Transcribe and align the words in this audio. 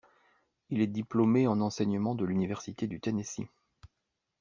Il 0.71 0.81
est 0.81 0.87
diplômé 0.87 1.45
en 1.45 1.61
enseignement 1.61 2.15
de 2.15 2.25
l'université 2.25 2.87
du 2.87 2.99
Tennessee. 2.99 3.47